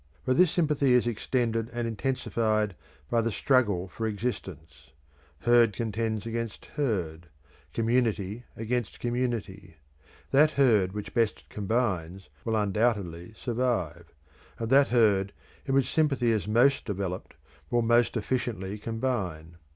But 0.25 0.35
this 0.35 0.49
sympathy 0.49 0.93
is 0.93 1.05
extended 1.05 1.69
and 1.71 1.87
intensified 1.87 2.73
by 3.11 3.21
the 3.21 3.31
struggle 3.31 3.87
for 3.87 4.07
existence; 4.07 4.89
herd 5.41 5.73
contends 5.73 6.25
against 6.25 6.65
herd, 6.65 7.27
community 7.71 8.43
against 8.55 8.99
community; 8.99 9.75
that 10.31 10.49
herd 10.53 10.93
which 10.93 11.13
best 11.13 11.47
combines 11.49 12.29
will 12.43 12.55
undoubtedly 12.55 13.35
survive; 13.37 14.11
and 14.57 14.71
that 14.71 14.87
herd 14.87 15.33
in 15.67 15.75
which 15.75 15.93
sympathy 15.93 16.31
is 16.31 16.47
most 16.47 16.83
developed 16.83 17.35
will 17.69 17.83
most 17.83 18.17
efficiently 18.17 18.79
combine. 18.79 19.57